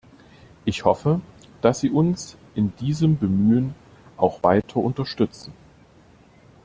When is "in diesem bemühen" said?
2.55-3.75